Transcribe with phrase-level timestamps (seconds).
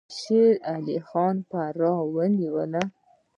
[0.17, 2.83] شیر علي خان فراه ونیوله.